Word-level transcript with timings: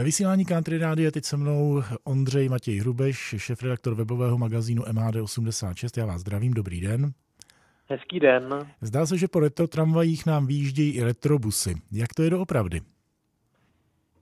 Ve 0.00 0.04
vysílání 0.04 0.44
Country 0.44 0.78
Rádia 0.78 1.04
je 1.04 1.12
teď 1.12 1.24
se 1.24 1.36
mnou 1.36 1.82
Ondřej 2.04 2.48
Matěj 2.48 2.78
Hrubeš, 2.78 3.34
šefredaktor 3.36 3.94
webového 3.94 4.38
magazínu 4.38 4.82
MHD86. 4.82 6.00
Já 6.00 6.06
vás 6.06 6.20
zdravím, 6.20 6.54
dobrý 6.54 6.80
den. 6.80 7.10
Hezký 7.88 8.20
den. 8.20 8.72
Zdá 8.80 9.06
se, 9.06 9.18
že 9.18 9.28
po 9.28 9.40
retro 9.40 9.68
tramvajích 9.68 10.26
nám 10.26 10.46
výjíždějí 10.46 10.96
i 10.96 11.04
retrobusy. 11.04 11.74
Jak 11.92 12.14
to 12.16 12.22
je 12.22 12.30
doopravdy? 12.30 12.80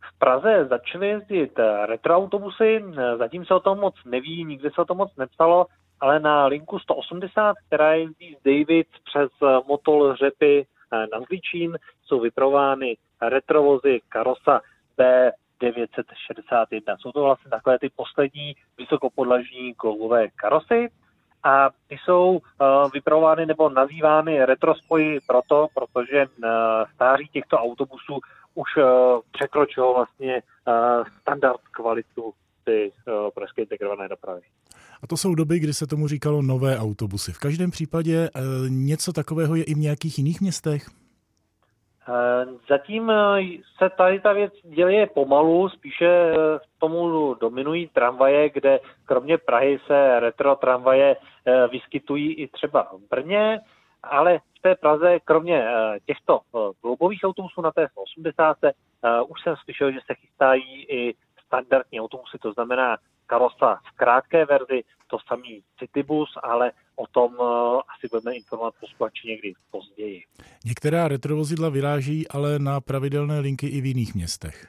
V 0.00 0.18
Praze 0.18 0.66
začaly 0.70 1.08
jezdit 1.08 1.52
retroautobusy, 1.86 2.84
zatím 3.18 3.44
se 3.44 3.54
o 3.54 3.60
tom 3.60 3.78
moc 3.78 3.94
neví, 4.06 4.44
nikdy 4.44 4.70
se 4.74 4.80
o 4.80 4.84
tom 4.84 4.96
moc 4.96 5.16
nepsalo, 5.16 5.66
ale 6.00 6.20
na 6.20 6.46
linku 6.46 6.78
180, 6.78 7.54
která 7.66 7.94
jezdí 7.94 8.36
z 8.40 8.44
David 8.44 8.86
přes 9.04 9.30
Motol 9.68 10.16
Řepy 10.16 10.66
na 10.92 11.20
Zličín, 11.28 11.78
jsou 12.04 12.20
vyprovány 12.20 12.96
retrovozy 13.22 14.00
Karosa 14.08 14.60
B961. 15.62 16.96
Jsou 16.98 17.12
to 17.12 17.22
vlastně 17.22 17.50
takové 17.50 17.78
ty 17.78 17.90
poslední 17.96 18.56
vysokopodlažní 18.78 19.74
kovové 19.74 20.28
karosy 20.28 20.88
a 21.44 21.70
ty 21.88 21.96
jsou 22.04 22.30
uh, 22.30 22.40
vyprovány 22.92 23.46
nebo 23.46 23.68
nazývány 23.68 24.44
retrospoji 24.44 25.20
proto, 25.26 25.66
protože 25.74 26.26
uh, 26.26 26.50
stáří 26.94 27.28
těchto 27.32 27.56
autobusů 27.56 28.20
už 28.54 28.76
uh, 28.76 28.84
překročilo 29.32 29.94
vlastně 29.94 30.42
standard 31.20 31.60
kvalitu 31.70 32.32
ty 32.64 32.92
pražské 33.34 33.62
integrované 33.62 34.08
dopravy. 34.08 34.40
A 35.02 35.06
to 35.06 35.16
jsou 35.16 35.34
doby, 35.34 35.58
kdy 35.58 35.74
se 35.74 35.86
tomu 35.86 36.08
říkalo 36.08 36.42
nové 36.42 36.78
autobusy. 36.78 37.32
V 37.32 37.38
každém 37.38 37.70
případě 37.70 38.30
něco 38.68 39.12
takového 39.12 39.54
je 39.54 39.64
i 39.64 39.74
v 39.74 39.78
nějakých 39.78 40.18
jiných 40.18 40.40
městech? 40.40 40.86
Eh, 42.08 42.46
zatím 42.68 43.10
eh, 43.10 43.42
se 43.78 43.90
tady 43.90 44.20
ta 44.20 44.32
věc 44.32 44.52
děje 44.64 45.06
pomalu, 45.06 45.68
spíše 45.68 46.06
eh, 46.06 46.34
tomu 46.78 47.34
dominují 47.34 47.88
tramvaje, 47.88 48.50
kde 48.50 48.80
kromě 49.04 49.38
Prahy 49.38 49.80
se 49.86 50.20
retro 50.20 50.56
tramvaje 50.56 51.16
vyskytují 51.70 52.34
i 52.34 52.48
třeba 52.48 52.82
v 52.82 53.08
Brně, 53.10 53.60
ale 54.02 54.38
v 54.38 54.62
té 54.62 54.74
Praze 54.74 55.20
kromě 55.20 55.66
těchto 56.06 56.40
kloubových 56.80 57.20
autobusů 57.24 57.62
na 57.62 57.72
té 57.72 57.86
80. 57.94 58.56
už 59.28 59.42
jsem 59.42 59.56
slyšel, 59.56 59.92
že 59.92 59.98
se 60.06 60.14
chystají 60.14 60.84
i 60.84 61.14
standardní 61.46 62.00
autobusy, 62.00 62.38
to 62.38 62.52
znamená 62.52 62.96
karosa 63.26 63.78
v 63.92 63.96
krátké 63.96 64.44
verzi, 64.44 64.82
to 65.06 65.18
samý 65.28 65.62
Citybus, 65.78 66.38
ale 66.42 66.72
o 66.96 67.06
tom 67.06 67.36
asi 68.02 68.08
budeme 68.10 68.36
informovat 68.36 68.74
posluchači 68.80 69.28
někdy 69.28 69.52
později. 69.70 70.22
Některá 70.64 71.08
retrovozidla 71.08 71.68
vyráží 71.68 72.28
ale 72.28 72.58
na 72.58 72.80
pravidelné 72.80 73.40
linky 73.40 73.66
i 73.66 73.80
v 73.80 73.86
jiných 73.86 74.14
městech. 74.14 74.66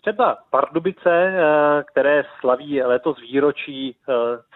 Třeba 0.00 0.38
Pardubice, 0.50 1.10
eh, 1.10 1.84
které 1.92 2.22
slaví 2.40 2.82
letos 2.82 3.20
výročí 3.20 3.96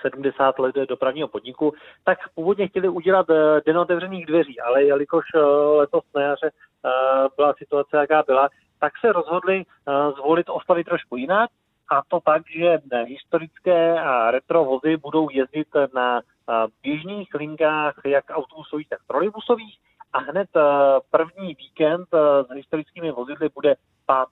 70 0.03 0.55
eh, 0.59 0.63
let 0.63 0.75
dopravního 0.89 1.29
podniku, 1.29 1.73
tak 2.05 2.19
původně 2.35 2.69
chtěli 2.69 2.89
udělat 2.89 3.27
den 3.67 3.79
otevřených 3.79 4.27
dveří, 4.27 4.61
ale 4.61 4.85
jelikož 4.85 5.25
letos 5.77 6.05
na 6.15 6.23
jaře 6.23 6.51
byla 7.37 7.55
situace, 7.59 7.97
jaká 7.97 8.23
byla, 8.27 8.49
tak 8.81 8.93
se 9.01 9.13
rozhodli 9.13 9.65
zvolit 10.17 10.47
oslavy 10.49 10.85
trošku 10.85 11.17
jinak 11.17 11.51
a 11.91 12.03
to 12.09 12.21
tak, 12.21 12.43
že 12.57 12.79
historické 13.07 14.01
a 14.01 14.31
retro 14.31 14.65
vozy 14.65 14.97
budou 14.97 15.29
jezdit 15.31 15.69
na 15.95 16.21
běžných 16.83 17.35
linkách, 17.35 17.95
jak 18.05 18.25
autobusových, 18.31 18.89
tak 18.89 18.99
trolejbusových 19.07 19.79
a 20.13 20.19
hned 20.19 20.49
první 21.11 21.55
víkend 21.55 22.09
s 22.49 22.55
historickými 22.55 23.11
vozidly 23.11 23.49
bude 23.55 23.75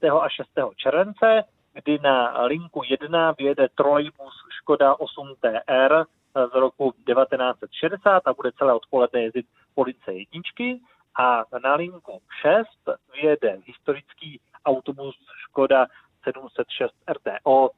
5. 0.01 0.11
a 0.11 0.29
6. 0.29 0.49
července, 0.77 1.45
kdy 1.73 1.99
na 1.99 2.45
linku 2.45 2.83
1 2.91 3.33
vyjede 3.39 3.69
trolejbus 3.69 4.35
Škoda 4.61 4.95
8 4.95 5.35
TR 5.41 6.05
z 6.35 6.55
roku 6.55 6.93
1960 7.07 8.23
a 8.27 8.33
bude 8.33 8.53
celé 8.53 8.75
odpoledne 8.75 9.23
jezdit 9.23 9.47
police 9.75 10.13
jedničky 10.13 10.81
a 11.19 11.45
na 11.63 11.75
linku 11.75 12.21
6 12.43 12.67
vyjede 13.13 13.59
historický 13.67 14.41
autobus 14.65 15.15
Škoda 15.49 15.87
706 16.25 16.95
RTO 17.09 17.71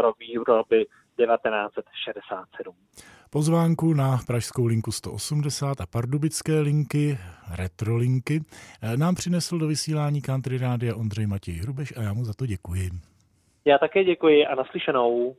rok 0.00 0.18
výroby 0.18 0.86
1967. 1.16 2.74
Pozvánku 3.30 3.94
na 3.94 4.18
pražskou 4.26 4.66
linku 4.66 4.92
180 4.92 5.80
a 5.80 5.86
pardubické 5.86 6.60
linky, 6.60 7.18
retrolinky, 7.56 8.40
eh, 8.82 8.96
nám 8.96 9.14
přinesl 9.14 9.58
do 9.58 9.66
vysílání 9.66 10.22
Country 10.22 10.58
Rádia 10.58 10.96
Ondřej 10.96 11.26
Matěj 11.26 11.54
Hrubeš 11.54 11.94
a 11.96 12.02
já 12.02 12.12
mu 12.12 12.24
za 12.24 12.34
to 12.34 12.46
děkuji. 12.46 12.90
Já 13.64 13.78
také 13.78 14.04
děkuji 14.04 14.46
a 14.46 14.54
naslyšenou. 14.54 15.36